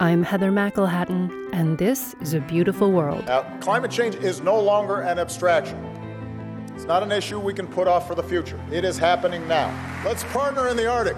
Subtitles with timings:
[0.00, 3.26] I'm Heather McElhatton, and this is A Beautiful World.
[3.26, 5.78] Now, climate change is no longer an abstraction.
[6.74, 8.58] It's not an issue we can put off for the future.
[8.72, 9.72] It is happening now.
[10.04, 11.16] Let's partner in the Arctic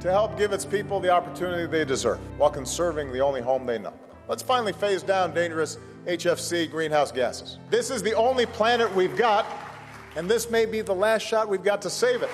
[0.00, 3.78] to help give its people the opportunity they deserve while conserving the only home they
[3.78, 3.94] know.
[4.26, 7.58] Let's finally phase down dangerous HFC greenhouse gases.
[7.70, 9.46] This is the only planet we've got,
[10.16, 12.30] and this may be the last shot we've got to save it.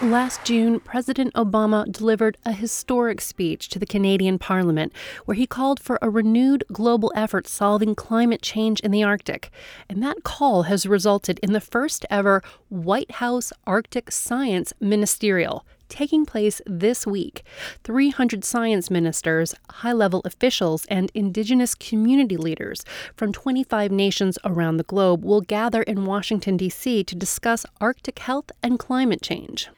[0.00, 4.92] Last June, President Obama delivered a historic speech to the Canadian Parliament
[5.24, 9.50] where he called for a renewed global effort solving climate change in the Arctic.
[9.88, 16.24] And that call has resulted in the first ever White House Arctic Science Ministerial taking
[16.24, 17.42] place this week.
[17.82, 22.84] 300 science ministers, high level officials, and indigenous community leaders
[23.16, 27.02] from 25 nations around the globe will gather in Washington, D.C.
[27.02, 29.70] to discuss Arctic health and climate change.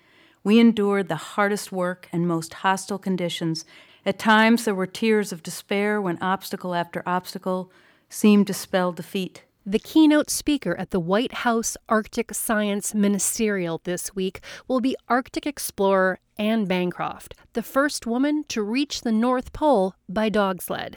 [0.43, 3.65] We endured the hardest work and most hostile conditions.
[4.07, 7.71] At times, there were tears of despair when obstacle after obstacle
[8.09, 9.45] seemed to spell defeat.
[9.67, 15.47] The keynote speaker at the White House Arctic Science Ministerial this week will be Arctic
[15.47, 20.97] explorer Ann Bancroft, the first woman to reach the North Pole by dog sled.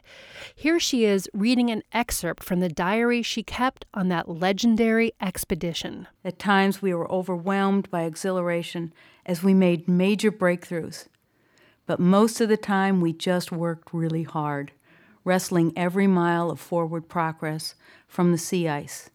[0.56, 6.08] Here she is reading an excerpt from the diary she kept on that legendary expedition.
[6.24, 8.94] At times, we were overwhelmed by exhilaration
[9.26, 11.08] as we made major breakthroughs.
[11.86, 14.72] But most of the time, we just worked really hard,
[15.24, 17.76] wrestling every mile of forward progress
[18.08, 19.10] from the sea ice.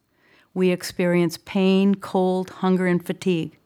[0.55, 3.59] We experienced pain, cold, hunger, and fatigue.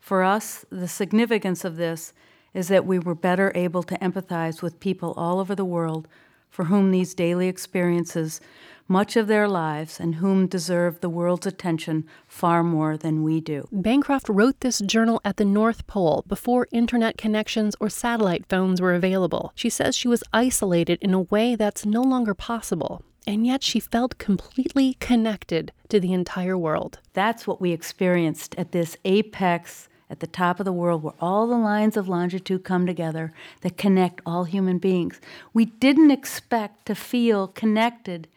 [0.00, 2.12] For us, the significance of this
[2.52, 6.06] is that we were better able to empathize with people all over the world
[6.50, 8.40] for whom these daily experiences
[8.88, 13.68] much of their lives and whom deserve the world's attention far more than we do.
[13.72, 18.94] Bancroft wrote this journal at the North Pole before internet connections or satellite phones were
[18.94, 19.52] available.
[19.54, 23.02] She says she was isolated in a way that's no longer possible.
[23.26, 26.98] And yet she felt completely connected to the entire world.
[27.14, 31.46] That's what we experienced at this apex at the top of the world where all
[31.46, 33.32] the lines of longitude come together
[33.62, 35.20] that connect all human beings.
[35.54, 38.28] We didn't expect to feel connected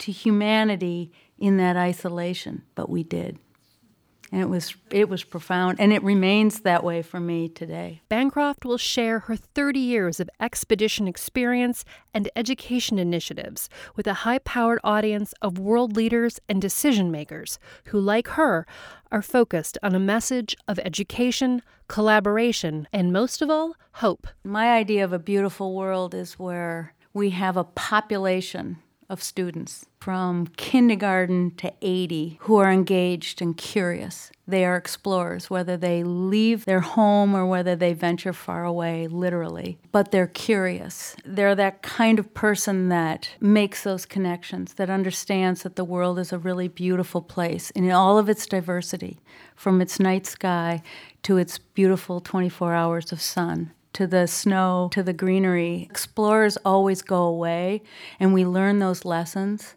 [0.00, 3.38] to humanity in that isolation, but we did.
[4.32, 8.00] And it was it was profound and it remains that way for me today.
[8.08, 11.84] Bancroft will share her 30 years of expedition experience
[12.14, 18.28] and education initiatives with a high-powered audience of world leaders and decision makers who like
[18.28, 18.66] her
[19.10, 24.28] are focused on a message of education, collaboration, and most of all, hope.
[24.44, 28.78] My idea of a beautiful world is where we have a population
[29.10, 34.30] of students from kindergarten to 80 who are engaged and curious.
[34.46, 39.78] They are explorers, whether they leave their home or whether they venture far away, literally.
[39.92, 41.16] But they're curious.
[41.24, 46.32] They're that kind of person that makes those connections, that understands that the world is
[46.32, 49.20] a really beautiful place in all of its diversity,
[49.56, 50.82] from its night sky
[51.24, 55.86] to its beautiful 24 hours of sun to the snow, to the greenery.
[55.90, 57.82] Explorers always go away,
[58.18, 59.74] and we learn those lessons.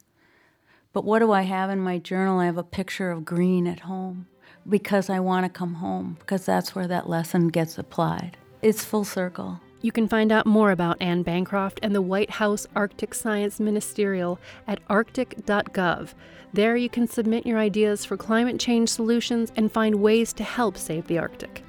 [0.94, 2.40] But what do I have in my journal?
[2.40, 4.28] I have a picture of green at home
[4.70, 8.38] because I want to come home, because that's where that lesson gets applied.
[8.62, 9.60] It's full circle.
[9.82, 14.40] You can find out more about Ann Bancroft and the White House Arctic Science Ministerial
[14.66, 16.14] at arctic.gov.
[16.54, 20.78] There you can submit your ideas for climate change solutions and find ways to help
[20.78, 21.64] save the Arctic.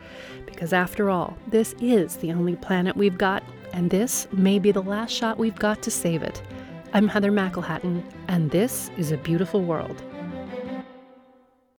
[0.55, 3.43] Because after all, this is the only planet we've got,
[3.73, 6.41] and this may be the last shot we've got to save it.
[6.93, 10.03] I'm Heather McElhatton, and this is A Beautiful World.